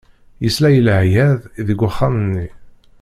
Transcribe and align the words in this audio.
Yesla 0.43 0.67
i 0.77 0.81
leɛyaḍ 0.85 1.39
deg 1.67 1.79
uxxam-nni. 1.87 2.47